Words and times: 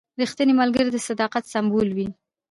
رښتینی 0.21 0.53
ملګری 0.61 0.89
د 0.93 0.97
صداقت 1.07 1.43
سمبول 1.53 1.89
وي. 1.97 2.07